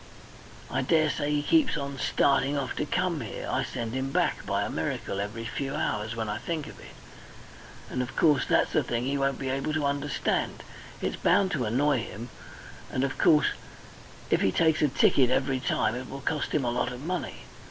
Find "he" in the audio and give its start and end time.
1.29-1.43, 9.03-9.15, 14.41-14.51